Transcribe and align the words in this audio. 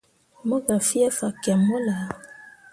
Mo 0.47 0.57
gah 0.65 0.81
fie 0.87 1.07
fakyẽmme 1.17 1.65
wullah. 1.71 2.03